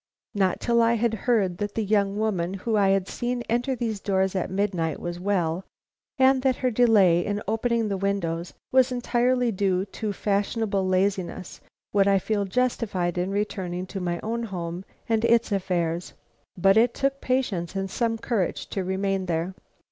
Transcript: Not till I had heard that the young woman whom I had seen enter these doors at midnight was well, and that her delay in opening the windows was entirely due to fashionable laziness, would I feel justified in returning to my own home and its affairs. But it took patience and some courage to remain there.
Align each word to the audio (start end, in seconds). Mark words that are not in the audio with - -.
Not 0.33 0.59
till 0.59 0.81
I 0.81 0.93
had 0.95 1.13
heard 1.13 1.59
that 1.59 1.75
the 1.75 1.83
young 1.85 2.17
woman 2.17 2.55
whom 2.55 2.75
I 2.75 2.89
had 2.89 3.07
seen 3.07 3.43
enter 3.43 3.75
these 3.75 3.99
doors 3.99 4.35
at 4.35 4.49
midnight 4.49 4.99
was 4.99 5.19
well, 5.19 5.63
and 6.17 6.41
that 6.41 6.55
her 6.55 6.71
delay 6.71 7.23
in 7.23 7.39
opening 7.47 7.87
the 7.87 7.97
windows 7.97 8.51
was 8.71 8.91
entirely 8.91 9.51
due 9.51 9.85
to 9.85 10.11
fashionable 10.11 10.87
laziness, 10.87 11.61
would 11.93 12.07
I 12.07 12.17
feel 12.17 12.45
justified 12.45 13.19
in 13.19 13.29
returning 13.29 13.85
to 13.93 13.99
my 13.99 14.19
own 14.23 14.41
home 14.45 14.85
and 15.07 15.23
its 15.23 15.51
affairs. 15.51 16.13
But 16.57 16.77
it 16.77 16.95
took 16.95 17.21
patience 17.21 17.75
and 17.75 17.87
some 17.87 18.17
courage 18.17 18.65
to 18.69 18.83
remain 18.83 19.27
there. 19.27 19.53